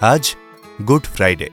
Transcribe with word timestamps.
আজ 0.00 0.36
good 0.88 1.02
Friday. 1.02 1.50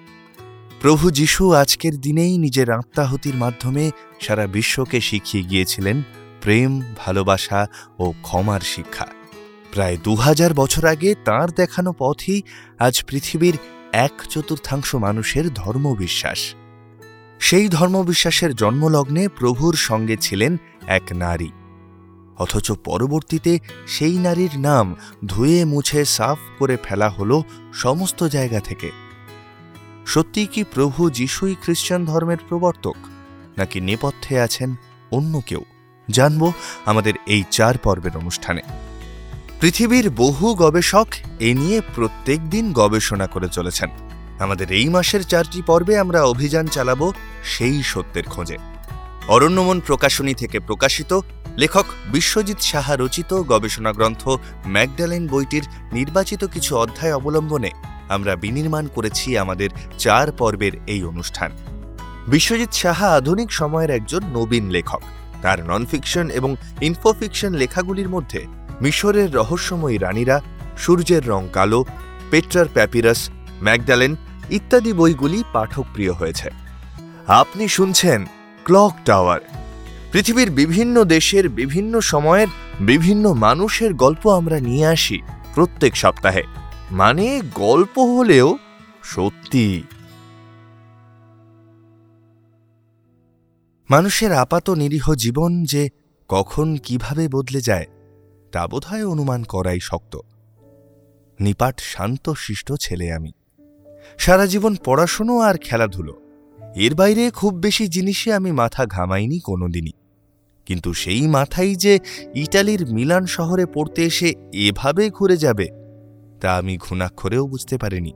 প্রভু 0.82 1.12
যিশু 1.12 1.52
আজকের 1.52 2.02
দিনেই 2.02 2.38
নিজের 2.38 2.72
আত্মাহতির 2.72 3.36
মাধ্যমে 3.36 3.92
সারা 4.20 4.48
বিশ্বকে 4.48 5.02
শিখিয়ে 5.02 5.44
গিয়েছিলেন 5.44 6.02
প্রেম, 6.42 6.82
ভালোবাসা 6.98 7.68
ও 8.00 8.14
ক্ষমার 8.22 8.60
শিক্ষা। 8.60 9.08
প্রায় 9.74 9.98
দু 10.04 10.16
হাজার 10.16 10.54
বছর 10.54 10.86
আগে 10.86 11.16
তাঁর 11.26 11.52
দেখানো 11.52 11.94
পথই 11.98 12.42
আজ 12.80 13.04
পৃথিবীর 13.04 13.58
এক 13.94 14.12
চতুর্থাংশ 14.30 14.96
মানুষের 14.96 15.54
ধর্মবিশ্বাস। 15.54 16.56
সেই 17.40 17.68
ধর্মবিশ্বাসের 17.68 18.56
জন্মলগ্নে 18.56 19.28
প্রভুর 19.28 19.76
সঙ্গে 19.76 20.18
ছিলেন 20.18 20.58
এক 20.88 21.04
নারী। 21.12 21.50
অথচ 22.38 22.72
পরবর্তীতে 22.72 23.60
সেই 23.88 24.18
নারীর 24.18 24.60
নাম 24.60 24.96
ধুয়ে 25.26 25.66
মুছে 25.66 26.06
সাফ 26.06 26.38
করে 26.60 26.78
ফেলা 26.84 27.10
হলো 27.10 27.44
সমস্ত 27.74 28.24
জায়গা 28.24 28.60
থেকে। 28.60 28.92
সত্যিই 30.06 30.46
কি 30.46 30.64
প্রভু 30.64 31.10
যিশুই 31.10 31.56
খ্রিস্টান 31.64 32.06
ধর্মের 32.06 32.38
প্রবর্তক, 32.50 32.96
নাকি 33.58 33.82
নেপথ্যে 33.82 34.42
আছেন 34.42 34.76
অন্য 35.12 35.42
কেউ? 35.46 35.62
জানব 36.12 36.52
আমাদের 36.86 37.14
এই 37.28 37.44
চার 37.52 37.78
পর্বের 37.78 38.18
অনুষ্ঠানে। 38.18 38.62
পৃথিবীর 39.62 40.10
বহু 40.10 40.56
গবেষক 40.56 41.08
এ 41.40 41.54
নিয়ে 41.54 41.82
প্রত্যেক 41.96 42.50
দিন 42.50 42.74
গবেষণা 42.74 43.28
করে 43.28 43.48
চলেছেন। 43.48 43.90
আমাদের 44.40 44.72
এই 44.72 44.90
মাসের 44.90 45.24
চারটি 45.24 45.62
পর্বে 45.62 45.98
আমরা 45.98 46.24
অভিযান 46.24 46.68
চালাব 46.68 47.12
সেই 47.44 47.84
সত্যের 47.84 48.24
খোঁজে। 48.24 48.58
অরণ্যমন 49.28 49.80
প্রকাশনী 49.80 50.34
থেকে 50.34 50.60
প্রকাশিত 50.60 51.20
লেখক 51.58 51.86
বিশ্বজিৎ 52.12 52.62
সাহা 52.62 52.96
রচিত 52.96 53.34
গবেষণা 53.34 53.92
গ্রন্থ 53.94 54.30
ম্যাকডালেন 54.68 55.28
বইটির 55.28 55.64
নির্বাচিত 55.94 56.46
কিছু 56.46 56.78
অধ্যায় 56.78 57.16
অবলম্বনে 57.16 57.72
আমরা 58.10 58.36
বিনির্মাণ 58.36 58.88
করেছি 58.88 59.38
আমাদের 59.38 59.70
চার 59.98 60.32
পর্বের 60.32 60.72
এই 60.88 61.04
অনুষ্ঠান। 61.04 61.52
বিশ্বজিৎ 62.28 62.74
সাহা 62.74 63.10
আধুনিক 63.10 63.52
সময়ের 63.52 63.90
একজন 63.90 64.22
নবীন 64.34 64.70
লেখক। 64.70 65.02
তার 65.42 65.66
নন 65.66 65.86
ফিকশন 65.86 66.30
এবং 66.30 66.56
ইনফোফিকশন 66.82 67.54
লেখাগুলির 67.54 68.10
মধ্যে 68.10 68.46
মিশরের 68.82 69.34
রহস্যময়ী 69.34 69.98
রানীরা, 69.98 70.42
সূর্যের 70.78 71.28
রং 71.28 71.48
কালো, 71.54 71.86
পেট্রার 72.32 72.66
প্যাপিরাস, 72.74 73.30
ম্যাকডালেন 73.62 74.16
ইত্যাদি 74.50 74.94
বইগুলি 74.94 75.44
পাঠকপ্রিয় 75.54 76.14
হয়েছে। 76.14 76.50
আপনি 77.28 77.68
শুনছেন 77.68 78.26
ক্লক 78.64 78.94
টাওয়ার। 79.06 79.40
পৃথিবীর 80.12 80.52
বিভিন্ন 80.52 81.04
দেশের 81.04 81.50
বিভিন্ন 81.50 82.00
সময়ের 82.00 82.48
বিভিন্ন 82.82 83.34
মানুষের 83.34 83.94
গল্প 83.94 84.28
আমরা 84.28 84.60
নিয়ে 84.60 84.88
আসি 84.88 85.22
প্রত্যেক 85.56 85.96
সপ্তাহে। 85.96 86.44
মানে 86.92 87.42
গল্প 87.56 88.00
হলেও 88.00 88.58
সত্যি। 89.04 89.84
মানুষের 93.90 94.34
আপাত 94.34 94.70
নিরীহ 94.70 95.14
জীবন 95.14 95.64
যে 95.64 95.90
কখন 96.28 96.76
কীভাবে 96.76 97.28
বদলে 97.28 97.62
যায়, 97.62 97.86
তা 98.52 98.68
বোধহয় 98.68 99.08
অনুমান 99.08 99.44
করাই 99.44 99.80
শক্ত। 99.82 100.18
নিপাট 101.40 101.80
শান্ত, 101.80 102.34
শিষ্ট 102.34 102.74
ছেলে 102.82 103.14
আমি। 103.14 103.32
সারা 104.18 104.46
জীবন 104.46 104.76
পড়াশুনো 104.86 105.40
আর 105.40 105.56
খেলাধুলো। 105.58 106.23
এর 106.76 106.96
বাইরে 106.96 107.32
খুব 107.32 107.54
বেশি 107.54 107.88
জিনিসে 107.88 108.34
আমি 108.34 108.52
মাথা 108.52 108.86
ঘামাইনি 108.86 109.40
কোনোদিনই। 109.40 109.92
কিন্তু 110.66 110.94
সেই 110.94 111.28
মাথাই 111.28 111.76
যে 111.76 112.00
ইটালির 112.36 112.94
মিলান 112.94 113.26
শহরে 113.26 113.66
পড়তে 113.66 114.04
এসে 114.04 114.34
এভাবে 114.54 115.10
ঘুরে 115.10 115.38
যাবে, 115.38 115.68
তা 116.42 116.56
আমি 116.56 116.78
ঘুণাক্ষরেও 116.78 117.48
বুঝতে 117.48 117.78
পারিনি। 117.78 118.12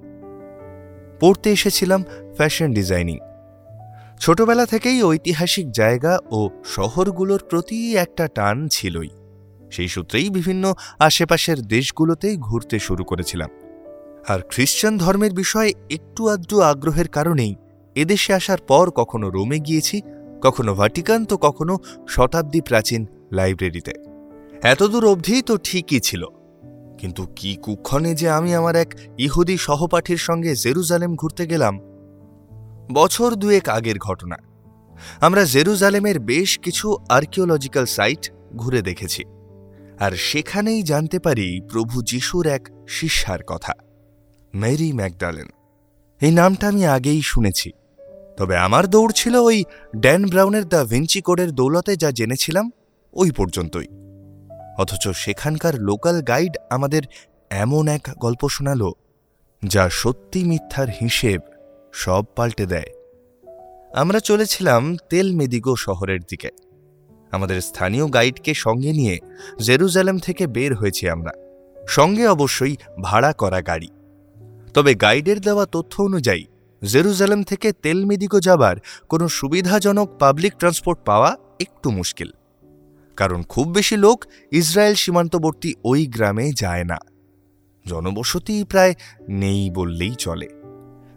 পড়তে 1.19 1.51
এসেছিলাম 1.51 2.03
ফ্যাশন 2.35 2.73
ডিজাইনিং। 2.73 3.17
ছোটবেলা 4.19 4.65
থেকেই 4.65 5.03
ঐতিহাসিক 5.03 5.71
জায়গা 5.71 6.19
ও 6.31 6.49
শহরগুলোর 6.65 7.43
প্রতি 7.49 7.97
একটা 7.97 8.27
টান 8.27 8.67
ছিলই। 8.67 9.09
সেই 9.71 9.87
সূত্রেই 9.87 10.29
বিভিন্ন 10.29 10.73
আশেপাশের 10.99 11.61
দেশগুলোতেই 11.61 12.37
ঘুরতে 12.37 12.79
শুরু 12.79 13.03
করেছিলাম। 13.03 13.49
আর 14.27 14.39
খ্রিস্টান 14.39 14.97
ধর্মের 14.97 15.33
বিষয়ে 15.33 15.73
একটু 15.89 16.27
আধটু 16.27 16.61
আগ্রহের 16.61 17.07
কারণেই 17.07 17.55
এদেশে 17.97 18.31
আসার 18.33 18.61
পর 18.67 18.85
কখনো 18.91 19.27
রোমে 19.29 19.59
গিয়েছি, 19.59 20.01
কখনো 20.41 20.71
ভাটিকান, 20.75 21.25
তো 21.25 21.35
কখনো 21.37 21.73
শতাব্দী 22.09 22.61
প্রাচীন 22.61 23.01
লাইব্রেরিতে। 23.31 23.93
এতদূর 24.63 25.05
অবধিই 25.05 25.41
তো 25.41 25.53
ঠিকই 25.63 25.99
ছিল। 25.99 26.23
কিন্তু 26.97 27.23
কি 27.35 27.51
কুক্ষণে 27.55 28.11
যে 28.15 28.27
আমি 28.29 28.51
আমার 28.55 28.75
এক 28.75 28.89
ইহুদি 29.17 29.55
সহপাঠীর 29.57 30.17
সঙ্গে 30.17 30.51
জেরুজালেম 30.55 31.11
ঘুরতে 31.15 31.43
গেলাম। 31.47 31.75
বছর 32.93 33.29
দুয়েক 33.35 33.65
আগের 33.69 33.97
ঘটনা। 33.97 34.37
আমরা 35.21 35.43
জেরুজালেমের 35.45 36.17
বেশ 36.19 36.51
কিছু 36.59 36.87
আর্কিওলজিক্যাল 37.09 37.85
সাইট 37.85 38.23
ঘুরে 38.55 38.81
দেখেছি। 38.81 39.23
আর 39.99 40.11
সেখানেই 40.19 40.81
জানতে 40.83 41.17
পারি 41.19 41.47
প্রভু 41.69 41.95
যিশুর 42.01 42.45
এক 42.47 42.63
শিষ্যার 42.89 43.41
কথা, 43.43 43.73
মেরি 44.53 44.89
ম্যাকডালেন। 44.91 45.49
এই 46.21 46.31
নামটা 46.31 46.65
আমি 46.67 46.83
আগেই 46.87 47.21
শুনেছি। 47.21 47.69
তবে 48.37 48.57
আমার 48.57 48.87
দৌড় 48.87 49.11
ছিল 49.15 49.35
ওই 49.35 49.63
ড্যান 49.95 50.25
ব্রাউনের 50.25 50.65
দ্য 50.65 50.85
ভিঞ্চি 50.85 51.21
কোডের 51.21 51.51
দৌলতে 51.51 51.95
যা 51.95 52.11
জেনেছিলাম 52.11 52.71
ওই 53.13 53.31
পর্যন্তই। 53.31 53.87
অথচ 54.77 55.07
সেখানকার 55.07 55.79
লোকাল 55.79 56.21
গাইড 56.21 56.57
আমাদের 56.69 57.01
এমন 57.49 57.87
এক 57.87 58.09
গল্প 58.19 58.47
শোনাল 58.47 58.91
যা 59.65 59.89
সত্যি 59.89 60.43
মিথ্যার 60.43 60.87
হিসেব 61.01 61.41
সব 61.93 62.23
পাল্টে 62.35 62.65
দেয়। 62.65 62.91
আমরা 63.93 64.19
চলেছিলাম 64.19 64.97
তেল 65.09 65.35
মেদিগো 65.35 65.75
শহরের 65.75 66.19
দিকে। 66.19 66.49
আমাদের 67.31 67.61
স্থানীয় 67.61 68.13
গাইডকে 68.13 68.53
সঙ্গে 68.53 68.93
নিয়ে 68.93 69.19
জেরুজালেম 69.61 70.19
থেকে 70.19 70.47
বের 70.47 70.75
হয়েছি 70.75 71.09
আমরা। 71.09 71.31
সঙ্গে 71.87 72.27
অবশ্যই 72.27 72.75
ভাড়া 73.01 73.33
করা 73.33 73.61
গাড়ি। 73.61 73.87
তবে 74.73 74.95
গাইডের 74.95 75.41
দেওয়া 75.41 75.65
তথ্য 75.65 76.03
অনুযায়ী 76.03 76.45
জেরুজালেম 76.83 77.43
থেকে 77.43 77.71
তেলমেদিগো 77.71 78.39
যাবার 78.39 78.75
কোনো 79.09 79.27
সুবিধাজনক 79.27 80.17
পাবলিক 80.19 80.53
ট্রান্সপোর্ট 80.53 80.99
পাওয়া 81.05 81.35
একটু 81.59 81.91
মুশকিল। 81.91 82.31
কারণ 83.17 83.43
খুব 83.43 83.67
বেশি 83.67 83.97
লোক 83.97 84.25
ইসরায়েল 84.51 84.95
সীমান্তবর্তী 84.95 85.73
ওই 85.83 86.05
গ্রামে 86.05 86.51
যায় 86.55 86.83
না। 86.83 86.97
জনবসতি 87.85 88.63
প্রায় 88.63 88.93
নেই 89.29 89.69
বললেই 89.69 90.15
চলে। 90.15 90.47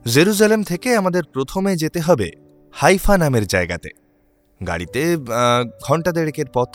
জেরুজালেম 0.06 0.62
থেকে 0.62 0.96
আমাদের 0.96 1.22
প্রথমে 1.24 1.76
যেতে 1.76 2.00
হবে 2.00 2.30
হাইফা 2.72 3.18
নামের 3.18 3.46
জায়গাতে। 3.46 3.88
গাড়িতে 4.66 5.16
ঘণ্টা 5.82 6.12
দেড়েকের 6.12 6.46
পথ। 6.54 6.68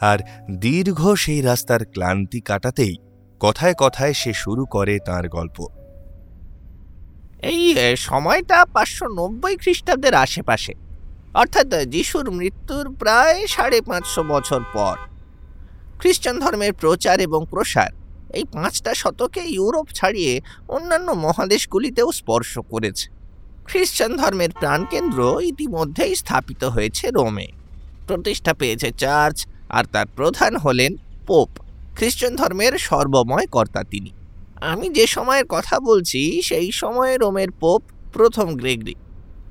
আর 0.00 0.18
দীর্ঘ 0.50 1.14
সেই 1.14 1.40
রাস্তার 1.40 1.84
ক্লান্তি 1.84 2.40
কাটাতেই 2.40 2.96
কথায় 3.40 3.74
কথায় 3.74 4.12
সে 4.12 4.32
শুরু 4.32 4.64
করে 4.66 4.98
তার 4.98 5.28
গল্প। 5.28 5.77
এই 7.42 7.74
সময়টা 7.96 8.64
পাঁচশো 8.64 9.06
নব্বই 9.08 9.56
খ্রিস্টাব্দের 9.56 10.14
আশেপাশে। 10.14 10.72
অর্থাৎ 11.34 11.66
যিশুর 11.88 12.30
মৃত্যুর 12.30 12.94
প্রায় 12.94 13.46
সাড়ে 13.46 13.80
পাঁচশো 13.80 14.22
বছর 14.22 14.60
পর। 14.72 14.96
খ্রিস্টান 15.98 16.38
ধর্মের 16.38 16.72
প্রচার 16.72 17.20
এবং 17.20 17.46
প্রসার 17.50 17.90
এই 18.34 18.44
পাঁচটা 18.44 18.94
শতকে 18.94 19.42
ইউরোপ 19.44 19.86
ছাড়িয়ে 19.94 20.40
অন্যান্য 20.68 21.12
মহাদেশগুলিতেও 21.12 22.12
স্পর্শ 22.12 22.58
করেছে। 22.58 23.10
খ্রিস্টান 23.66 24.16
ধর্মের 24.16 24.50
প্রাণকেন্দ্র 24.50 25.40
ইতিমধ্যেই 25.42 26.14
স্থাপিত 26.14 26.64
হয়েছে 26.64 27.10
রোমে। 27.10 27.46
প্রতিষ্ঠা 28.06 28.54
পেয়েছে 28.54 28.90
চার্চ 28.90 29.46
আর 29.68 29.84
তার 29.84 30.06
প্রধান 30.16 30.56
হলেন 30.56 30.96
পোপ। 31.26 31.48
খ্রিস্টান 31.94 32.36
ধর্মের 32.36 32.78
সর্বময় 32.78 33.46
কর্তা 33.46 33.84
তিনি। 33.84 34.10
আমি 34.60 34.88
যে 34.88 35.06
সময়ের 35.06 35.46
কথা 35.48 35.80
বলছি, 35.80 36.42
সেই 36.42 36.72
সময়ে 36.72 37.16
রোমের 37.16 37.50
পোপ 37.50 37.82
প্রথম 38.12 38.54
গ্রেগরি। 38.56 38.94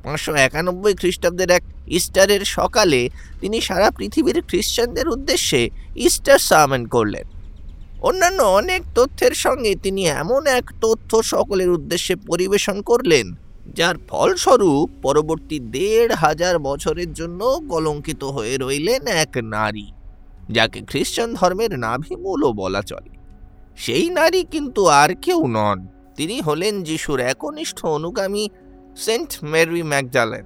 পাঁচশো 0.03 0.33
একানব্বই 0.33 0.93
খ্রিস্টাব্দের 0.93 1.49
এক 1.51 1.63
ইস্টারের 1.87 2.45
সকালে 2.45 3.09
তিনি 3.39 3.61
সারা 3.61 3.91
পৃথিবীর 3.91 4.41
খ্রিস্টানদের 4.41 5.07
উদ্দেশ্যে 5.07 5.69
ইস্টার 5.95 6.39
সামেন 6.39 6.85
করলেন। 6.85 7.25
অন্যান্য 8.01 8.41
অনেক 8.41 8.81
তথ্যের 8.95 9.33
সঙ্গে 9.33 9.75
তিনি 9.75 10.07
এমন 10.07 10.47
এক 10.47 10.65
তথ্য 10.81 11.23
সকলের 11.23 11.69
উদ্দেশ্যে 11.69 12.15
পরিবেশন 12.15 12.81
করলেন, 12.81 13.35
যার 13.73 13.95
ফলস্বরূপ 14.09 14.89
পরবর্তী 15.01 15.59
দেড় 15.59 16.15
হাজার 16.15 16.59
বছরের 16.59 17.13
জন্য 17.13 17.61
কলঙ্কিত 17.69 18.23
হয়ে 18.23 18.57
রইলেন 18.57 19.07
এক 19.07 19.37
নারী, 19.37 19.87
যাকে 20.49 20.81
খ্রিস্টান 20.81 21.33
ধর্মের 21.33 21.79
নাভিমূলও 21.79 22.53
বলা 22.53 22.81
চলে। 22.81 23.16
সেই 23.77 24.09
নারী 24.09 24.43
কিন্তু 24.43 24.85
আর 24.85 25.15
কেউ 25.15 25.47
নন। 25.47 25.87
তিনি 26.15 26.41
হলেন 26.41 26.83
যিশুর 26.83 27.19
একনিষ্ঠ 27.19 27.85
অনুগামী 27.85 28.49
সেন্ট 28.95 29.43
মেরি 29.43 29.83
ম্যাকজালেন 29.83 30.45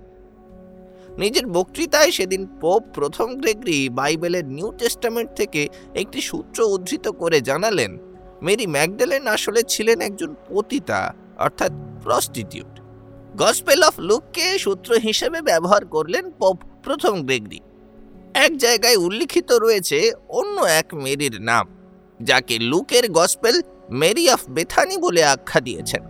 নিজের 1.17 1.47
বক্তৃতায় 1.47 2.11
সেদিন 2.11 2.47
পোপ 2.61 2.83
প্রথম 2.93 3.35
গ্রেগরি 3.35 3.89
বাইবেলের 3.89 4.45
নিউ 4.45 4.71
টেস্টামেন্ট 4.71 5.29
থেকে 5.35 5.67
একটি 5.95 6.21
সূত্র 6.21 6.63
উদ্ধৃত 6.63 7.07
করে 7.07 7.41
জানালেন, 7.41 7.97
মেরি 8.41 8.67
ম্যাকডালেন 8.67 9.27
আসলে 9.27 9.63
ছিলেন 9.63 10.01
একজন 10.01 10.35
পতিতা, 10.49 11.13
অর্থাৎ 11.39 11.71
প্রস্টিটিউট। 12.03 12.79
গসপেল 13.37 13.83
অফ 13.83 13.99
লুককে 13.99 14.59
সূত্র 14.59 14.93
হিসেবে 14.93 15.41
ব্যবহার 15.41 15.85
করলেন 15.85 16.31
পোপ 16.31 16.57
প্রথম 16.83 17.23
গ্রেগরি। 17.23 17.59
এক 18.33 18.57
জায়গায় 18.57 18.95
উল্লিখিত 18.95 19.51
রয়েছে 19.51 20.11
অন্য 20.29 20.61
এক 20.61 20.87
মেরির 20.93 21.41
নাম। 21.41 21.80
যাকে 22.21 22.59
লুকের 22.59 23.11
গসপেল 23.11 23.61
মেরি 23.89 24.29
অফ 24.29 24.41
বেথানি 24.49 24.97
বলে 24.97 25.23
আখ্যা 25.23 25.59
দিয়েছেন। 25.59 26.03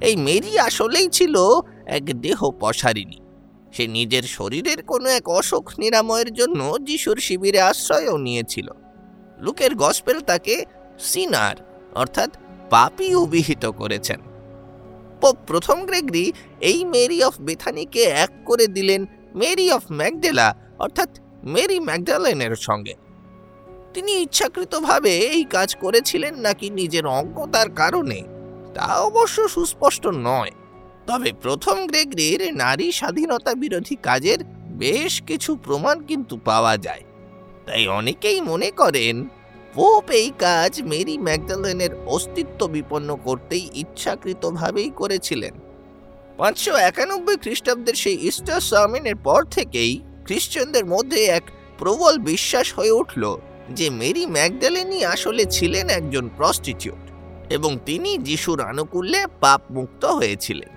এই 0.00 0.16
মেরি 0.16 0.58
আসলেই 0.58 1.08
ছিল 1.08 1.34
এক 1.86 2.20
দেহ 2.20 2.50
পসারিণী। 2.60 3.18
সে 3.72 3.86
নিজের 3.86 4.22
শরীরের 4.22 4.82
কোনো 4.82 5.08
এক 5.08 5.28
অসুখ 5.28 5.72
নিরাময়ের 5.78 6.32
জন্য 6.32 6.76
যিশুর 6.82 7.16
শিবিরে 7.16 7.60
আশ্রয়ও 7.60 8.16
নিয়েছিল। 8.16 8.68
লুকের 9.38 9.74
গসপেল 9.74 10.20
তাকে 10.20 10.64
সিনার, 10.98 11.56
অর্থাৎ 11.94 12.36
পাপি 12.70 13.14
অভিহিত 13.14 13.66
করেছেন। 13.66 14.20
পোপ 15.20 15.36
প্রথম 15.46 15.86
গ্রেগরি 15.86 16.32
এই 16.60 16.84
মেরি 16.84 17.22
অফ 17.22 17.40
বেথানিকে 17.40 18.02
এক 18.02 18.30
করে 18.44 18.66
দিলেন 18.66 19.06
মেরি 19.34 19.72
অফ 19.72 19.82
ম্যাকডেলা 19.92 20.54
অর্থাৎ 20.78 21.18
মেরি 21.44 21.80
ম্যাকডালেনের 21.80 22.56
সঙ্গে। 22.56 22.94
তিনি 23.94 24.12
ইচ্ছাকৃতভাবে 24.12 25.18
এই 25.18 25.44
কাজ 25.44 25.74
করেছিলেন 25.74 26.34
নাকি 26.34 26.70
নিজের 26.70 27.06
অজ্ঞতার 27.06 27.70
কারণে? 27.70 28.22
তা 28.74 28.86
অবশ্য 28.86 29.48
সুস্পষ্ট 29.48 30.06
নয়। 30.06 30.50
তবে 31.06 31.32
প্রথম 31.32 31.86
গ্রেগরির 31.86 32.54
নারী 32.54 32.92
স্বাধীনতা 32.92 33.54
বিরোধী 33.54 33.96
কাজের 34.02 34.38
বেশ 34.68 35.22
কিছু 35.22 35.56
প্রমাণ 35.56 36.02
কিন্তু 36.02 36.36
পাওয়া 36.44 36.76
যায়। 36.76 37.04
তাই 37.66 37.88
অনেকেই 37.88 38.40
মনে 38.40 38.70
করেন, 38.70 39.28
পোপ 39.74 40.10
এই 40.10 40.32
কাজ 40.38 40.82
মেরি 40.82 41.18
ম্যাকডালেনের 41.18 41.90
অস্তিত্ব 42.06 42.66
বিপন্ন 42.66 43.16
করতেই 43.24 43.68
ইচ্ছাকৃতভাবেই 43.74 44.90
করেছিলেন। 44.90 45.52
পাঁচশো 46.38 46.76
একানব্বই 46.76 47.36
খ্রিস্টাব্দের 47.36 47.94
সেই 47.94 48.18
ইস্টার 48.20 48.60
সামিনের 48.60 49.16
পর 49.16 49.44
থেকেই 49.44 50.00
খ্রিস্টানদের 50.24 50.86
মধ্যে 50.86 51.24
এক 51.24 51.42
প্রবল 51.78 52.18
বিশ্বাস 52.18 52.74
হয়ে 52.74 52.90
উঠল 52.90 53.38
যে 53.74 53.90
মেরি 53.90 54.26
ম্যাকডালেনই 54.26 55.04
আসলে 55.04 55.44
ছিলেন 55.44 55.88
একজন 55.88 56.28
প্রস্টিটিউট 56.28 56.98
এবং 57.50 57.78
তিনি 57.86 58.18
যিশুর 58.18 58.60
আনুকূল্যে 58.60 59.26
পাপ 59.40 59.60
মুক্ত 59.70 60.04
হয়েছিলেন। 60.04 60.68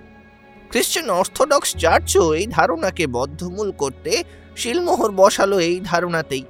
খ্রিস্টান 0.70 1.10
অর্থোডক্স 1.10 1.76
চার্চও 1.76 2.34
এই 2.34 2.46
ধারণাকে 2.46 3.06
বদ্ধমূল 3.06 3.72
করতে 3.72 4.24
শিলমোহর 4.56 5.10
বসালো 5.10 5.58
এই 5.58 5.80
ধারণাতেই। 5.80 6.44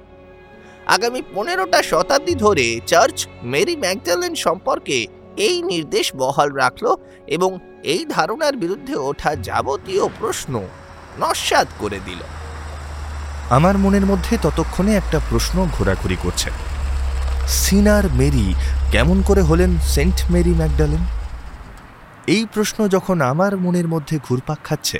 আগামী 0.85 1.21
পনেরোটা 1.33 1.83
শতাব্দী 1.83 2.35
ধরে 2.35 2.79
চার্চ 2.87 3.27
মেরি 3.43 3.75
ম্যাকডালেন 3.75 4.35
সম্পর্কে 4.35 5.07
এই 5.37 5.61
নির্দেশ 5.61 6.15
বহাল 6.15 6.51
রাখল 6.51 6.95
এবং 7.27 7.59
এই 7.83 8.05
ধারণার 8.05 8.57
বিরুদ্ধে 8.57 8.95
ওঠা 8.95 9.35
যাবতীয় 9.35 10.07
প্রশ্ন 10.19 10.61
নস্বাত 11.19 11.67
করে 11.79 11.99
দিল। 12.05 12.42
আমার 13.49 13.75
মনের 13.77 14.05
মধ্যে 14.05 14.37
ততক্ষণে 14.41 14.91
একটা 14.95 15.17
প্রশ্ন 15.29 15.67
ঘোরাঘুরি 15.75 16.17
করছে। 16.23 16.49
সিনার 17.47 18.05
মেরি 18.11 18.47
কেমন 18.91 19.21
করে 19.21 19.41
হলেন 19.41 19.71
সেন্ট 19.93 20.17
মেরি 20.31 20.49
ম্যাকডালেন? 20.49 21.03
এই 22.27 22.45
প্রশ্ন 22.53 22.87
যখন 22.87 23.21
আমার 23.21 23.57
মনের 23.57 23.87
মধ্যে 23.87 24.19
ঘুরপাক 24.27 24.59
খাচ্ছে, 24.63 24.99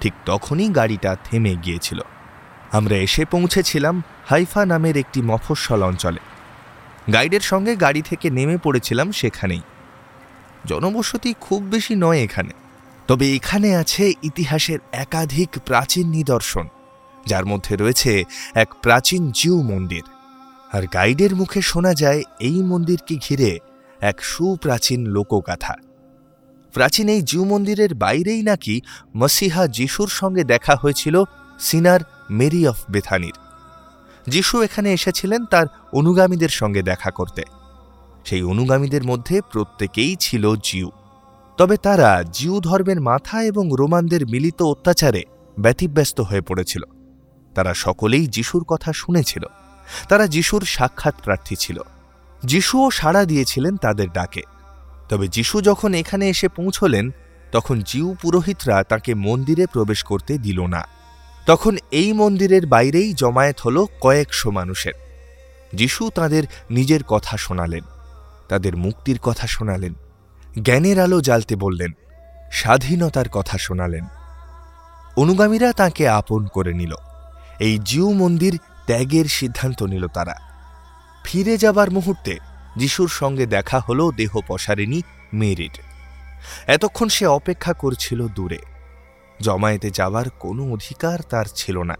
ঠিক 0.00 0.14
তখনই 0.26 0.68
গাড়িটা 0.68 1.16
থেমে 1.24 1.52
গিয়েছিল। 1.64 2.00
আমরা 2.72 2.96
এসে 2.96 3.24
পৌঁছেছিলাম 3.24 4.02
হাইফা 4.28 4.62
নামের 4.66 4.96
একটি 4.96 5.22
মফস্বল 5.22 5.82
অঞ্চলে। 5.82 6.20
গাইডের 7.12 7.40
সঙ্গে 7.40 7.76
গাড়ি 7.76 8.02
থেকে 8.02 8.30
নেমে 8.30 8.56
পড়েছিলাম 8.56 9.12
সেখানেই। 9.12 9.62
জনবসতি 10.66 11.34
খুব 11.40 11.62
বেশি 11.62 11.94
নয় 11.94 12.20
এখানে, 12.26 12.52
তবে 13.08 13.26
এখানে 13.34 13.76
আছে 13.76 14.12
ইতিহাসের 14.22 14.78
একাধিক 14.92 15.50
প্রাচীন 15.66 16.06
নিদর্শন। 16.08 16.66
যার 17.26 17.46
মধ্যে 17.46 17.76
রয়েছে 17.76 18.24
এক 18.54 18.74
প্রাচীন 18.82 19.30
জিউ 19.30 19.62
মন্দির। 19.62 20.02
আর 20.72 20.82
গাইডের 20.86 21.36
মুখে 21.36 21.62
শোনা 21.62 21.94
যায়, 21.94 22.22
এই 22.40 22.62
মন্দিরকে 22.62 23.16
ঘিরে 23.16 23.58
এক 24.00 24.24
সুপ্রাচীন 24.24 25.06
লোকগাথা। 25.06 25.74
প্রাচীন 26.72 27.08
এই 27.08 27.22
জিউ 27.22 27.44
মন্দিরের 27.44 27.94
বাইরেই 27.94 28.42
নাকি 28.42 28.80
মসিহা 29.16 29.66
যিশুর 29.66 30.08
সঙ্গে 30.08 30.44
দেখা 30.44 30.76
হয়েছিল 30.76 31.22
সিনার 31.60 32.00
মেরি 32.30 32.66
অফ 32.66 32.78
বেথানির। 32.90 33.32
যিশু 34.28 34.62
এখানে 34.62 34.92
এসেছিলেন 34.92 35.44
তার 35.44 35.66
অনুগামীদের 35.92 36.48
সঙ্গে 36.48 36.82
দেখা 36.82 37.10
করতে। 37.10 37.42
সেই 38.24 38.42
অনুগামীদের 38.42 39.04
মধ্যে 39.04 39.40
প্রত্যেকেই 39.40 40.16
ছিল 40.16 40.54
জিউ। 40.56 40.90
তবে 41.56 41.76
তারা 41.76 42.24
জিউ 42.32 42.60
ধর্মের 42.60 43.00
মাথা 43.00 43.42
এবং 43.42 43.70
রোমানদের 43.72 44.26
মিলিত 44.26 44.62
অত্যাচারে 44.62 45.22
ব্যতিব্যস্ত 45.58 46.20
হয়ে 46.20 46.40
পড়েছিল। 46.40 46.82
তারা 47.54 47.74
সকলেই 47.74 48.26
যিশুর 48.26 48.64
কথা 48.64 48.92
শুনেছিল। 48.92 49.44
তারা 50.08 50.26
যিশুর 50.26 50.62
সাক্ষাৎ 50.62 51.14
প্রার্থী 51.22 51.56
ছিল। 51.56 51.80
যিশুও 52.44 52.90
সাড়া 52.90 53.24
দিয়েছিলেন 53.24 53.76
তাদের 53.76 54.12
ডাকে। 54.12 54.42
তবে 55.08 55.28
যিশু 55.28 55.60
যখন 55.60 55.94
এখানে 55.94 56.28
এসে 56.28 56.48
পৌঁছলেন, 56.48 57.10
তখন 57.52 57.80
জিউ 57.80 58.16
পুরোহিতরা 58.22 58.82
তাকে 58.82 59.14
মন্দিরে 59.14 59.66
প্রবেশ 59.66 60.02
করতে 60.02 60.38
দিল 60.38 60.66
না। 60.66 60.84
তখন 61.46 61.76
এই 61.90 62.12
মন্দিরের 62.12 62.66
বাইরেই 62.66 63.12
জমায়েত 63.12 63.60
হল 63.60 63.86
কয়েকশো 64.00 64.50
মানুষের। 64.50 64.92
যিশু 65.74 66.10
তাদের 66.10 66.42
নিজের 66.70 67.02
কথা 67.02 67.36
শোনালেন, 67.36 67.84
তাদের 68.48 68.76
মুক্তির 68.76 69.18
কথা 69.18 69.46
শোনালেন, 69.46 69.94
জ্ঞানের 70.62 71.00
আলো 71.00 71.20
জ্বালতে 71.20 71.56
বললেন, 71.56 71.92
স্বাধীনতার 72.52 73.28
কথা 73.28 73.58
শোনালেন। 73.58 74.04
অনুগামীরা 75.16 75.72
তাকে 75.72 76.08
আপন 76.08 76.46
করে 76.46 76.72
নিল। 76.72 76.94
এই 77.62 77.78
জিউ 77.84 78.12
মন্দির 78.12 78.58
ত্যাগের 78.86 79.24
সিদ্ধান্ত 79.24 79.82
নিল 79.82 80.06
তারা। 80.06 80.34
ফিরে 81.24 81.56
যাবার 81.56 81.90
মুহূর্তে 81.90 82.38
যিশুর 82.76 83.08
সঙ্গে 83.08 83.46
দেখা 83.46 83.80
হল 83.80 84.10
দেহ 84.10 84.38
পসারিনী 84.46 85.02
মেরির 85.32 85.70
এতক্ষণ 86.66 87.08
সে 87.08 87.26
অপেক্ষা 87.26 87.72
করছিল 87.72 88.28
দূরে। 88.28 88.58
জমায়েতে 89.40 89.90
যাওয়ার 89.90 90.30
কোনো 90.30 90.72
অধিকার 90.72 91.18
তার 91.30 91.44
ছিল 91.54 91.82
না। 91.82 91.94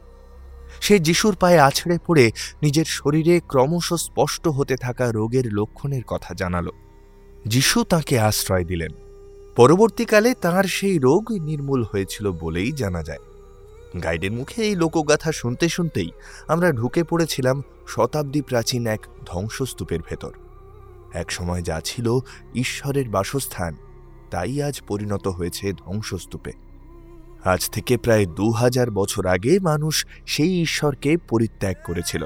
সে 0.80 0.98
যিশুর 0.98 1.36
পায়ে 1.36 1.60
আছড়ে 1.60 1.98
পড়ে 2.06 2.32
নিজের 2.62 2.84
শরীরে 2.84 3.40
ক্রমশ 3.40 3.92
স্পষ্ট 3.92 4.48
হতে 4.48 4.76
থাকা 4.76 5.12
রোগের 5.12 5.52
লক্ষণের 5.52 6.02
কথা 6.06 6.34
জানাল। 6.34 6.68
যিশু 7.46 7.84
তাকে 7.84 8.20
আশ্রয় 8.20 8.64
দিলেন। 8.64 8.90
পরবর্তীকালে 9.56 10.34
তার 10.34 10.64
সেই 10.64 10.98
রোগ 10.98 11.32
নির্মূল 11.32 11.84
হয়েছিল 11.92 12.32
বলেই 12.32 12.72
জানা 12.72 13.02
যায়। 13.02 13.31
গাইডের 14.02 14.32
মুখে 14.32 14.62
এই 14.62 14.74
লোকগাথা 14.74 15.32
শুনতে 15.32 15.68
শুনতেই 15.68 16.10
আমরা 16.48 16.72
ঢুকে 16.72 17.04
পড়েছিলাম 17.04 17.62
শতাব্দী 17.88 18.42
প্রাচীন 18.42 18.86
এক 18.86 19.06
ধ্বংসস্তূপের 19.26 20.00
ভেতর। 20.10 20.32
এক 21.14 21.32
সময় 21.32 21.62
যা 21.62 21.80
ছিল 21.84 22.18
ঈশ্বরের 22.54 23.08
বাসস্থান, 23.08 23.76
তাই 24.30 24.62
আজ 24.62 24.80
পরিণত 24.80 25.28
হয়েছে 25.28 25.72
ধ্বংসস্তূপে। 25.72 26.52
আজ 27.44 27.70
থেকে 27.70 27.96
প্রায় 27.96 28.26
দু 28.26 28.50
হাজার 28.50 28.90
বছর 28.90 29.26
আগে 29.26 29.58
মানুষ 29.58 30.06
সেই 30.26 30.62
ঈশ্বরকে 30.62 31.16
পরিত্যাগ 31.16 31.74
করেছিল। 31.84 32.24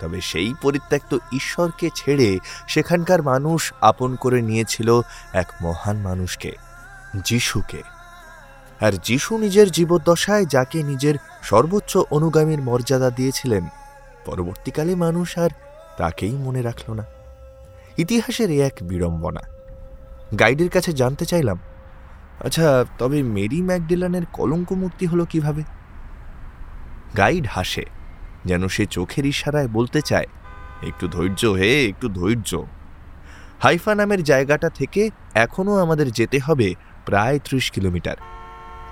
তবে 0.00 0.20
সেই 0.20 0.54
পরিত্যক্ত 0.62 1.18
ঈশ্বরকে 1.32 1.90
ছেড়ে 1.94 2.38
সেখানকার 2.68 3.22
মানুষ 3.22 3.72
আপন 3.80 4.16
করে 4.16 4.42
নিয়েছিল 4.42 5.00
এক 5.32 5.52
মহান 5.62 5.96
মানুষকে, 5.96 6.52
যিশুকে। 7.24 7.82
আর 8.86 8.92
যিশু 9.02 9.32
নিজের 9.38 9.68
জীবদ্দশায় 9.70 10.46
যাকে 10.46 10.78
নিজের 10.82 11.16
সর্বোচ্চ 11.42 11.92
অনুগামীর 12.10 12.60
মর্যাদা 12.62 13.10
দিয়েছিলেন, 13.10 13.64
পরবর্তীকালে 14.26 14.92
মানুষ 14.94 15.28
আর 15.38 15.50
তাকেই 15.98 16.34
মনে 16.36 16.60
রাখল 16.62 16.88
না। 16.92 17.04
ইতিহাসের 17.98 18.50
এ 18.50 18.58
এক 18.66 18.76
বিড়ম্বনা। 18.82 19.42
গাইডের 20.38 20.70
কাছে 20.70 20.90
জানতে 20.92 21.24
চাইলাম 21.24 21.58
আচ্ছা 22.44 22.66
তবে 22.98 23.18
মেরি 23.36 23.60
ম্যাকডিলানের 23.62 24.24
কলঙ্ক 24.32 24.68
মূর্তি 24.72 25.04
হলো 25.06 25.24
কীভাবে? 25.24 25.62
গাইড 27.16 27.44
হাসে, 27.50 27.84
যেন 28.44 28.62
সে 28.68 28.84
চোখের 28.86 29.24
ইশারায় 29.26 29.68
বলতে 29.68 30.00
চায়, 30.00 30.28
একটু 30.82 31.04
ধৈর্য 31.08 31.42
হে, 31.58 31.72
একটু 31.88 32.06
ধৈর্য। 32.08 32.50
হাইফা 33.60 33.92
নামের 33.94 34.20
জায়গাটা 34.24 34.68
থেকে 34.70 35.02
এখনও 35.34 35.74
আমাদের 35.78 36.08
যেতে 36.12 36.38
হবে 36.38 36.68
প্রায় 37.06 37.38
ত্রিশ 37.44 37.66
কিলোমিটার। 37.70 38.18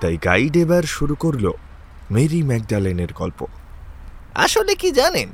তাই 0.01 0.17
গাইড 0.17 0.57
এবার 0.57 0.83
শুরু 0.83 1.15
করল 1.15 1.51
মেরি 2.11 2.43
ম্যাকডালেনের 2.43 3.13
গল্প। 3.13 3.45
আসলে 4.35 4.75
কি 4.75 4.91
জানেন? 4.91 5.29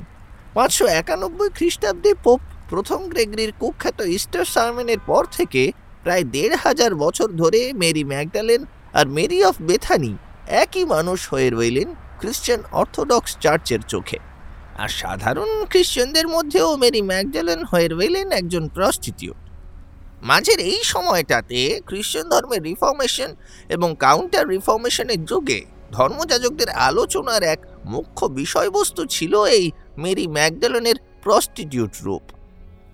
পাঁচশো 0.54 0.86
একানব্বই 0.86 1.48
খ্রিস্টাব্দে 1.48 2.14
পোপ 2.24 2.40
প্রথম 2.70 3.08
গ্রেগরির 3.08 3.52
কুখ্যাত 3.58 4.00
ইস্টার 4.00 4.44
সার্মেনের 4.44 4.98
পর 5.06 5.24
থেকে 5.24 5.72
প্রায় 6.02 6.24
দেড় 6.24 6.56
হাজার 6.56 6.94
বছর 6.94 7.28
ধরে 7.36 7.72
মেরি 7.72 8.04
ম্যাকডালেন 8.04 8.64
আর 8.92 9.06
মেরি 9.06 9.44
অফ 9.44 9.56
বেথানি 9.60 10.16
একই 10.48 10.84
মানুষ 10.84 11.28
হয়ে 11.28 11.50
রইলেন 11.50 11.94
খ্রিস্টান 12.20 12.60
অর্থোডক্স 12.72 13.36
চার্চের 13.40 13.82
চোখে। 13.88 14.18
আর 14.78 14.88
সাধারণ 14.88 15.64
খ্রিস্টানদের 15.64 16.28
মধ্যেও 16.28 16.76
মেরি 16.76 17.02
ম্যাকডালেন 17.02 17.64
হয়ে 17.64 17.88
রইলেন 17.88 18.30
একজন 18.30 18.68
প্রস্টিটিউট। 18.68 19.47
মাঝের 20.22 20.58
এই 20.60 20.80
সময়টাতে 20.82 21.80
খ্রিস্টান 21.86 22.28
ধর্মের 22.28 22.62
রিফর্মেশন 22.62 23.34
এবং 23.68 23.96
কাউন্টার 23.98 24.48
রিফর্মেশনের 24.48 25.24
যুগে 25.24 25.64
ধর্মযাজকদের 25.92 26.70
আলোচনার 26.70 27.42
এক 27.42 27.58
মুখ্য 27.84 28.26
বিষয়বস্তু 28.26 29.06
ছিল 29.06 29.44
এই 29.44 29.70
মেরি 29.98 30.26
ম্যাকডেলনের 30.26 30.94
প্রস্টিটিউট 31.22 31.90
রূপ। 32.02 32.22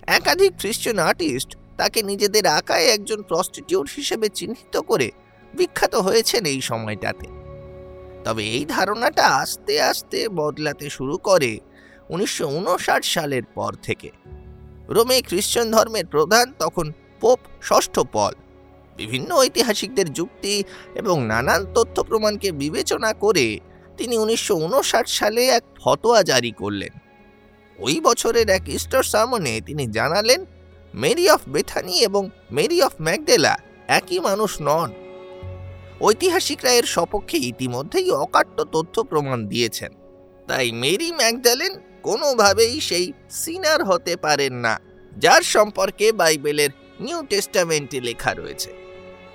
একাধিক 0.07 0.53
খ্রিস্টান 0.59 0.99
আর্টিস্ট 0.99 1.57
তাকে 1.77 2.03
নিজেদের 2.03 2.47
আঁকায় 2.47 2.85
একজন 2.85 3.21
প্রস্টিটিউট 3.21 3.89
হিসেবে 3.95 4.29
চিহ্নিত 4.29 4.77
করে 4.77 5.11
বিখ্যাত 5.53 5.95
হয়েছেন 5.95 6.45
এই 6.45 6.61
সময়টাতে। 6.61 7.27
তবে 8.23 8.43
এই 8.43 8.65
ধারণাটা 8.65 9.27
আস্তে 9.27 9.81
আস্তে 9.81 10.29
বদলাতে 10.29 10.89
শুরু 10.89 11.17
করে 11.17 11.59
উনিশশো 12.09 12.47
উনষাট 12.47 13.05
সালের 13.05 13.43
পর 13.43 13.73
থেকে। 13.73 14.11
রোমে 14.89 15.21
খ্রিস্টান 15.21 15.71
ধর্মের 15.71 16.05
প্রধান 16.05 16.53
তখন 16.59 16.91
পোপ 17.21 17.39
ষষ্ঠ 17.63 17.95
পল। 18.11 18.33
বিভিন্ন 18.97 19.29
ঐতিহাসিকদের 19.35 20.07
যুক্তি 20.13 20.63
এবং 20.95 21.15
নানান 21.25 21.61
তথ্য 21.73 22.03
প্রমাণকে 22.03 22.49
বিবেচনা 22.51 23.13
করে 23.13 23.59
তিনি 23.97 24.17
উনিশশো 24.17 24.55
উনষাট 24.55 25.07
সালে 25.07 25.41
এক 25.47 25.63
ফতোয়া 25.83 26.19
জারি 26.23 26.51
করলেন। 26.51 26.93
ওই 27.79 27.95
বছরের 27.99 28.49
এক 28.49 28.65
ইস্টার 28.67 29.03
সামনে 29.03 29.61
তিনি 29.61 29.83
জানালেন, 29.87 30.45
মেরি 30.93 31.25
অফ 31.29 31.41
বেথানি 31.47 31.95
এবং 31.99 32.29
মেরি 32.51 32.81
অফ 32.81 32.93
ম্যাকডেলা 33.01 33.53
একই 33.87 34.19
মানুষ 34.19 34.51
নন। 34.61 34.89
ঐতিহাসিকরা 36.01 36.71
এর 36.71 36.83
সপক্ষে 36.85 37.37
ইতিমধ্যেই 37.37 38.11
অকাট্য 38.11 38.57
তথ্য 38.71 38.95
প্রমাণ 39.03 39.47
দিয়েছেন। 39.47 39.91
তাই 40.47 40.71
মেরি 40.71 41.09
ম্যাকডালেন 41.11 41.73
কোনোভাবেই 42.01 42.75
সেই 42.79 43.05
সিনার 43.29 43.81
হতে 43.83 44.13
পারেন 44.15 44.53
না, 44.53 44.73
যার 45.17 45.41
সম্পর্কে 45.41 46.11
বাইবেলের 46.11 46.71
নিউ 46.99 47.23
টেস্টামেন্টে 47.29 47.99
লেখা 48.01 48.33
রয়েছে। 48.33 48.73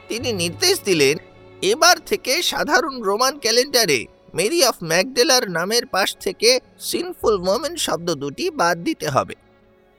তিনি 0.09 0.33
নির্দেশ 0.33 0.83
দিলেন, 0.85 1.17
এবার 1.63 1.97
থেকে 2.07 2.43
সাধারণ 2.43 3.03
রোমান 3.03 3.39
ক্যালেন্ডারে 3.39 4.07
মেরি 4.35 4.65
অফ 4.65 4.77
ম্যাকডেলার 4.83 5.51
নামের 5.51 5.87
পাশ 5.87 6.17
থেকে 6.17 6.61
সিনফুল 6.79 7.39
মোমেন্ট 7.39 7.79
শব্দ 7.79 8.15
দুটি 8.15 8.51
বাদ 8.51 8.79
দিতে 8.79 9.09
হবে। 9.09 9.35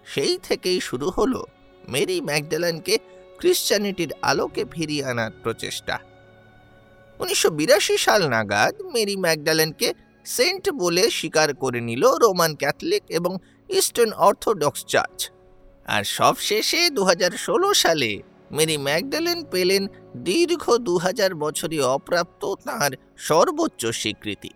সেই 0.06 0.38
থেকেই 0.38 0.80
শুরু 0.80 1.10
হলো 1.10 1.46
মেরি 1.88 2.22
ম্যাকডেলানকে 2.22 2.98
ক্রিশ্চানিটির 3.38 4.12
আলোকে 4.22 4.66
ফিরিয়ে 4.66 5.06
আনার 5.06 5.32
প্রচেষ্টা। 5.44 6.00
উনিশশো 7.20 7.50
বিরাশি 7.50 7.98
সাল 7.98 8.30
নাগাদ 8.30 8.82
মেরি 8.94 9.16
ম্যাকডালেনকে 9.18 9.94
সেন্ট 10.26 10.70
বলে 10.70 11.10
স্বীকার 11.10 11.56
করে 11.56 11.82
নিল 11.82 12.04
রোমান 12.04 12.56
ক্যাথলিক 12.56 13.04
এবং 13.10 13.38
ইস্টার্ন 13.70 14.14
অর্থোডক্স 14.14 14.86
চার্চ। 14.88 15.30
আর 15.86 16.04
সবশেষে 16.04 16.90
দু 16.90 17.04
হাজার 17.04 17.32
ষোলো 17.32 17.74
সালে 17.74 18.12
মেরি 18.52 18.78
ম্যাকডালেন 18.78 19.44
পেলেন 19.52 19.88
দীর্ঘ 20.16 20.64
দু 20.78 21.00
বছরই 21.40 21.80
অপ্রাপ্ত 21.80 22.42
তাঁর 22.66 22.92
সর্বোচ্চ 23.18 23.86
স্বীকৃতি। 23.86 24.52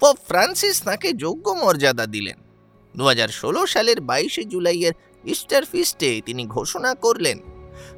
পোপ 0.00 0.16
ফ্রান্সিস 0.28 0.82
তাঁকে 0.82 1.12
যোগ্য 1.12 1.46
মর্যাদা 1.50 2.06
দিলেন। 2.06 2.38
দু 2.96 3.04
হাজার 3.04 3.28
ষোলো 3.28 3.66
সালের 3.66 4.00
বাইশে 4.00 4.44
জুলাইয়ের 4.44 4.92
ইস্টার 5.24 5.64
ফিস্টে 5.64 6.20
তিনি 6.26 6.46
ঘোষণা 6.46 6.94
করলেন, 6.94 7.38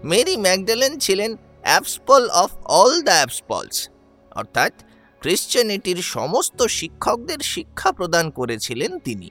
মেরি 0.04 0.37
ম্যাকডালেন 0.37 0.99
ছিলেন 0.99 1.37
apostle 1.62 2.23
of 2.28 2.50
all 2.64 3.02
the 3.02 3.11
apostles 3.11 3.88
অর্থাৎ 4.30 4.73
ক্রিশ্চিয়ানিটির 5.20 5.96
সমস্ত 5.96 6.62
শিক্ষকদের 6.62 7.38
শিক্ষা 7.38 7.92
প্রদান 7.92 8.30
করেছিলেন 8.30 8.99
তিনি। 8.99 9.30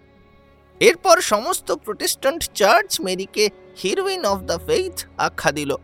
এরপর 0.82 1.22
সমস্ত 1.22 1.72
প্রোটেস্ট্যান্ট 1.72 2.42
চার্চ 2.54 3.02
মেরিকে 3.02 3.50
হিরোইন 3.82 4.26
অফ 4.26 4.40
দ্য 4.40 4.60
ফেইথ 4.68 5.04
আখ্যা 5.18 5.52
দিল। 5.52 5.76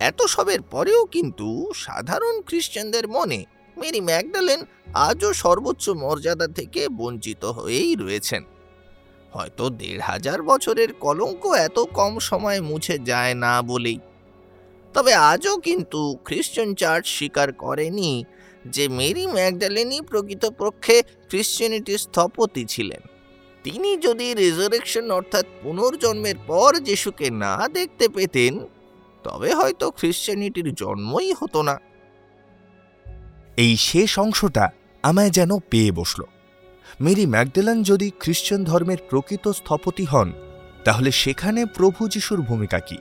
এত 0.00 0.22
সবের 0.22 0.62
পরেও 0.62 1.06
কিন্তু 1.06 1.72
সাধারণ 1.74 2.42
খ্রিস্টানদের 2.42 3.08
মনে 3.08 3.44
মেরি 3.76 4.00
ম্যাকডালেন 4.00 4.60
আজও 4.94 5.32
সর্বোচ্চ 5.32 5.88
মর্যাদা 5.88 6.48
থেকে 6.48 6.88
বঞ্চিত 6.88 7.44
হয়েই 7.44 7.94
রয়েছেন। 7.94 8.44
হয়তো 9.32 9.70
দেড় 9.70 10.00
হাজার 10.00 10.42
বছরের 10.42 10.92
কলঙ্ক 10.92 11.46
এত 11.46 11.78
কম 11.78 12.18
সময়ে 12.18 12.60
মুছে 12.60 12.98
যায় 12.98 13.34
না 13.34 13.62
বলেই। 13.62 13.98
তবে 14.94 15.14
আজও 15.14 15.58
কিন্তু 15.58 16.18
খ্রিস্টান 16.24 16.74
চার্চ 16.74 17.06
স্বীকার 17.06 17.52
করেনি 17.52 18.24
যে 18.66 18.88
মেরি 18.88 19.26
ম্যাকডালেনই 19.26 20.00
প্রকৃতপক্ষে 20.00 21.02
ক্রিশ্চিয়ানিটির 21.28 21.98
স্থপতি 21.98 22.64
ছিলেন। 22.64 23.13
তিনি 23.64 23.96
যদি 23.96 24.34
রেজারেকশন 24.34 25.10
অর্থাৎ 25.10 25.46
পুনর্জন্মের 25.62 26.34
পর 26.46 26.78
যিশুকে 26.78 27.30
না 27.30 27.68
দেখতে 27.68 28.08
পেতেন, 28.08 28.58
তবে 29.24 29.54
হয়তো 29.54 29.90
খ্রিশ্চানিটির 29.90 30.74
জন্মই 30.74 31.32
হতো 31.32 31.62
না। 31.62 31.80
এই 33.56 33.76
শেষ 33.76 34.18
অংশটা 34.18 34.68
আমায় 35.02 35.30
যেন 35.30 35.50
পেয়ে 35.70 35.92
বসল। 35.92 36.22
মেরি 37.00 37.26
ম্যাকডেলান 37.26 37.82
যদি 37.82 38.10
খ্রিশ্চান 38.20 38.64
ধর্মের 38.64 38.98
প্রকৃত 39.10 39.48
স্থপতি 39.48 40.04
হন, 40.04 40.32
তাহলে 40.84 41.10
সেখানে 41.10 41.66
প্রভু 41.66 42.08
যিশুর 42.08 42.40
ভূমিকা 42.40 42.78
কি? 42.78 42.98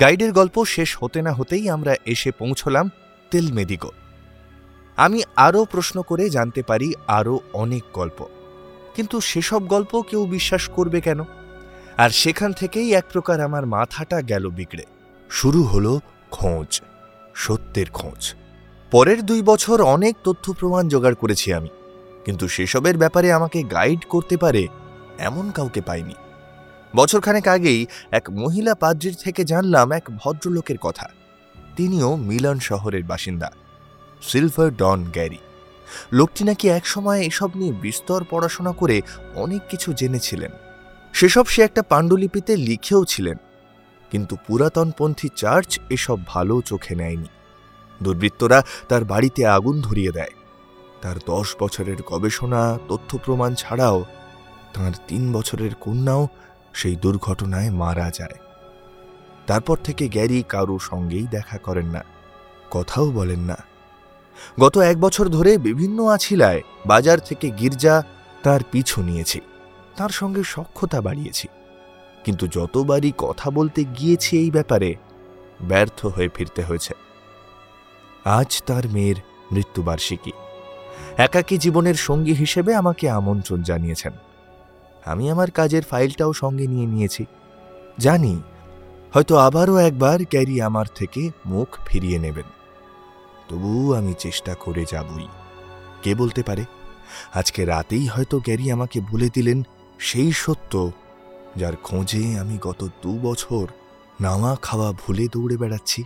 গাইডের 0.00 0.32
গল্প 0.32 0.64
শেষ 0.64 0.96
হতে 1.00 1.22
না 1.22 1.32
হতেই 1.32 1.70
আমরা 1.70 1.94
এসে 2.06 2.30
পৌঁছলাম 2.30 2.90
তেলমেদিগো। 3.30 3.90
আমি 4.96 5.22
আরও 5.36 5.64
প্রশ্ন 5.64 6.02
করে 6.02 6.30
জানতে 6.30 6.62
পারি 6.62 6.92
আরও 7.06 7.40
অনেক 7.52 7.84
গল্প। 7.92 8.26
কিন্তু 8.96 9.16
সেসব 9.20 9.62
গল্প 9.66 9.92
কেউ 10.00 10.22
বিশ্বাস 10.26 10.64
করবে 10.68 10.98
কেন? 11.00 11.20
আর 11.96 12.10
সেখান 12.12 12.50
থেকেই 12.52 12.88
এক 12.94 13.06
প্রকার 13.12 13.38
আমার 13.40 13.64
মাথাটা 13.66 14.18
গেল 14.22 14.44
বিগড়ে। 14.48 14.84
শুরু 15.30 15.60
হলো 15.62 15.92
খোঁজ, 16.30 16.70
সত্যের 17.34 17.88
খোঁজ। 17.90 18.22
পরের 18.92 19.20
দুই 19.26 19.40
বছর 19.42 19.78
অনেক 19.86 20.14
তথ্য 20.24 20.44
প্রমাণ 20.52 20.84
জোগাড় 20.88 21.14
করেছি 21.14 21.48
আমি, 21.52 21.70
কিন্তু 22.24 22.44
সেসবের 22.48 22.96
ব্যাপারে 22.98 23.28
আমাকে 23.32 23.58
গাইড 23.62 24.02
করতে 24.08 24.36
পারে 24.36 24.62
এমন 25.18 25.44
কাউকে 25.50 25.80
পাইনি। 25.80 26.16
বছরখানেক 26.96 27.46
আগেই 27.48 27.80
এক 28.10 28.24
মহিলা 28.32 28.74
পাদ্রির 28.74 29.16
থেকে 29.24 29.42
জানলাম 29.44 29.88
এক 29.92 30.04
ভদ্রলোকের 30.16 30.78
কথা। 30.78 31.06
তিনিও 31.76 32.10
মিলন 32.28 32.58
শহরের 32.58 33.04
বাসিন্দা, 33.04 33.48
সিলভার 34.22 34.70
ডন 34.76 35.00
গ্যারি। 35.12 35.40
লোকটি 36.12 36.44
নাকি 36.44 36.68
একসময় 36.68 37.20
এসব 37.20 37.50
নিয়ে 37.54 37.72
বিস্তর 37.72 38.24
পড়াশোনা 38.30 38.72
করে 38.72 39.02
অনেক 39.34 39.62
কিছু 39.68 39.92
জেনেছিলেন। 39.92 40.50
সেসব 41.12 41.46
সে 41.46 41.62
একটা 41.62 41.82
পাণ্ডুলিপিতে 41.82 42.56
লিখেও 42.56 43.04
ছিলেন। 43.04 43.36
কিন্তু 44.10 44.36
পুরাতনপন্থী 44.46 45.28
চার্চ 45.36 45.80
এসব 45.90 46.26
ভালো 46.26 46.60
চোখে 46.60 46.94
নেয়নি। 46.94 47.28
দুর্বৃত্তরা 48.02 48.62
তার 48.88 49.04
বাড়িতে 49.04 49.46
আগুন 49.46 49.80
ধরিয়ে 49.80 50.12
দেয়। 50.12 50.30
তার 51.02 51.16
দশ 51.26 51.56
বছরের 51.60 51.96
গবেষণা, 52.06 52.78
তথ্য 52.88 53.18
প্রমাণ 53.18 53.54
ছাড়াও 53.54 54.04
তার 54.74 54.92
তিন 55.08 55.32
বছরের 55.32 55.74
কন্যাও 55.74 56.28
সেই 56.74 56.96
দুর্ঘটনায় 56.96 57.70
মারা 57.70 58.10
যায়। 58.10 58.38
তারপর 59.46 59.76
থেকে 59.84 60.08
গ্যারি 60.08 60.44
কারও 60.48 60.78
সঙ্গেই 60.78 61.26
দেখা 61.26 61.58
করেন 61.58 61.86
না। 61.86 62.04
কথাও 62.70 63.10
বলেন 63.10 63.40
না। 63.40 63.56
গত 64.60 64.78
এক 64.78 65.00
বছর 65.00 65.28
ধরে 65.28 65.58
বিভিন্ন 65.58 66.04
আছিলায় 66.04 66.62
বাজার 66.86 67.20
থেকে 67.20 67.50
গির্জা 67.50 68.02
তার 68.42 68.60
পিছু 68.70 69.02
নিয়েছি। 69.02 69.40
তার 69.96 70.08
সঙ্গে 70.08 70.42
সক্ষতা 70.44 71.00
বাড়িয়েছি। 71.00 71.48
কিন্তু 72.24 72.46
যতবারই 72.46 73.12
কথা 73.18 73.50
বলতে 73.50 73.84
গিয়েছি 73.84 74.38
এই 74.38 74.50
ব্যাপারে, 74.50 74.94
ব্যর্থ 75.62 76.06
হয়ে 76.06 76.28
ফিরতে 76.28 76.62
হয়েছে। 76.62 76.94
আজ 78.24 78.62
তার 78.66 78.88
মেয়ের 78.88 79.16
মৃত্যুবার্ষিকী। 79.52 80.32
একাকী 81.16 81.58
জীবনের 81.58 81.94
সঙ্গী 81.94 82.32
হিসেবে 82.32 82.74
আমাকে 82.74 83.10
আমন্ত্রণ 83.10 83.62
জানিয়েছেন। 83.62 84.12
আমি 85.04 85.30
আমার 85.30 85.50
কাজের 85.50 85.82
ফাইলটাও 85.82 86.32
সঙ্গে 86.32 86.66
নিয়ে 86.66 86.86
নিয়েছি। 86.86 87.24
জানি, 87.98 88.42
হয়তো 89.14 89.36
আবারও 89.36 89.76
একবার 89.76 90.24
ক্যারি 90.24 90.60
আমার 90.60 90.86
থেকে 90.94 91.30
মুখ 91.46 91.68
ফিরিয়ে 91.86 92.18
নেবেন। 92.18 92.55
তবুও 93.48 93.94
আমি 93.94 94.14
চেষ্টা 94.18 94.54
করে 94.54 94.84
যাবই। 94.90 95.26
কে 96.02 96.14
বলতে 96.14 96.42
পারে? 96.42 96.64
আজকে 97.34 97.64
রাতেই 97.64 98.06
হয়তো 98.06 98.38
গ্যারি 98.38 98.70
আমাকে 98.70 99.00
বলে 99.00 99.28
দিলেন 99.34 99.62
সেই 99.98 100.32
সত্য, 100.32 100.90
যার 101.56 101.76
খোঁজে 101.76 102.38
আমি 102.38 102.58
গত 102.60 102.88
দু 103.02 103.18
বছর 103.22 103.66
নামা 104.20 104.56
খাওয়া 104.62 104.92
ভুলে 104.92 105.26
দৌড়ে 105.32 105.56
বেড়াচ্ছি। 105.56 106.04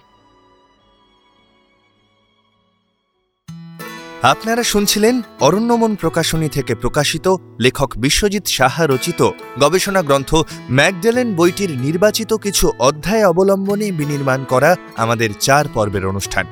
আপনারা 4.22 4.62
শুনছিলেন 4.62 5.22
অরণ্যমন 5.40 5.94
প্রকাশনী 5.94 6.48
থেকে 6.48 6.74
প্রকাশিত 6.74 7.36
লেখক 7.60 7.90
বিশ্বজিৎ 7.96 8.46
সাহা 8.46 8.86
রচিত 8.86 9.30
গবেষণা 9.60 10.02
গ্রন্থ 10.02 10.34
ম্যাকডেলেন 10.70 11.36
বইটির 11.36 11.70
নির্বাচিত 11.70 12.34
কিছু 12.34 12.72
অধ্যায় 12.78 13.26
অবলম্বনে 13.26 13.92
বিনির্মাণ 13.92 14.44
করা 14.44 14.76
আমাদের 14.96 15.30
চার 15.40 15.64
পর্বের 15.74 16.06
অনুষ্ঠান। 16.06 16.46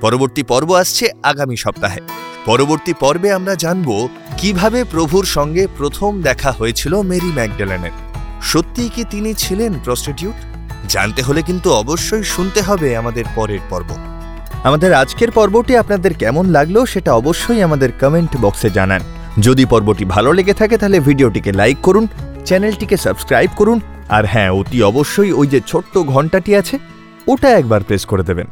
পরবর্তী 0.00 0.42
পর্ব 0.42 0.72
আসছে 0.72 1.10
আগামী 1.22 1.56
সপ্তাহে। 1.56 2.00
পরবর্তী 2.44 2.92
পর্বে 3.00 3.32
আমরা 3.32 3.54
জানব 3.54 4.08
কীভাবে 4.38 4.84
প্রভুর 4.84 5.24
সঙ্গে 5.24 5.66
প্রথম 5.78 6.22
দেখা 6.22 6.52
হয়েছিল 6.52 7.02
মেরি 7.02 7.26
ম্যাকডেলেনের 7.26 7.90
সত্যিই 8.42 8.88
কি 8.88 9.04
তিনি 9.10 9.34
ছিলেন 9.34 9.74
প্রস্টিটিউট? 9.84 10.34
জানতে 10.88 11.22
হলে 11.22 11.42
কিন্তু 11.42 11.72
অবশ্যই 11.72 12.22
শুনতে 12.22 12.60
হবে 12.62 12.96
আমাদের 12.96 13.24
পরের 13.34 13.58
পর্ব। 13.70 13.90
আমাদের 14.64 14.94
আজকের 14.94 15.30
পর্বটি 15.30 15.76
আপনাদের 15.76 16.14
কেমন 16.14 16.48
লাগল 16.48 16.84
সেটা 16.84 17.12
অবশ্যই 17.12 17.62
আমাদের 17.62 17.92
কমেন্ট 18.00 18.36
বক্সে 18.40 18.70
জানান। 18.70 19.00
যদি 19.38 19.64
পর্বটি 19.64 20.04
ভালো 20.04 20.32
লেগে 20.32 20.54
থাকে 20.54 20.78
তাহলে 20.78 21.00
ভিডিওটিকে 21.00 21.52
লাইক 21.52 21.78
করুন, 21.82 22.06
চ্যানেলটিকে 22.44 22.96
সাবস্ক্রাইব 22.96 23.50
করুন, 23.56 23.80
আর 24.08 24.26
হ্যাঁ 24.26 24.50
অতি 24.50 24.82
অবশ্যই 24.82 25.32
ওই 25.32 25.46
যে 25.46 25.60
ছোট্ট 25.66 25.98
ঘন্টাটি 25.98 26.56
আছে, 26.56 26.78
ওটা 27.26 27.48
একবার 27.58 27.80
প্রেস 27.82 28.04
করে 28.06 28.22
দেবেন। 28.22 28.46